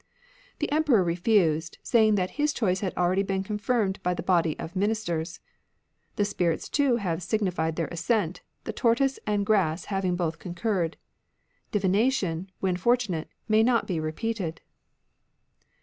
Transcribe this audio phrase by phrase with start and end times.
[0.57, 4.75] The Emperor refused, saying that his choice iiad already been confirmed by the body of
[4.75, 5.39] Ministers."
[6.15, 10.97] The spirits too have signified their assent, the tortoise and grass having both concurred.
[11.71, 14.61] Divination, when for timate, may not be repeated."